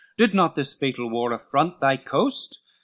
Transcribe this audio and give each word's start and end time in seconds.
Did 0.17 0.33
not 0.33 0.55
this 0.55 0.73
fatal 0.73 1.11
war 1.11 1.31
affront 1.31 1.79
thy 1.79 1.95
coast? 1.95 2.63